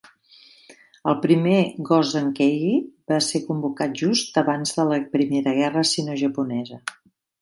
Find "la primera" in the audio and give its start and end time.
4.93-5.55